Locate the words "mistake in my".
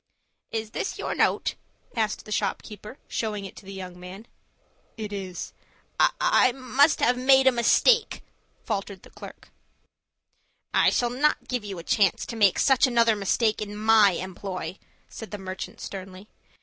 13.15-14.13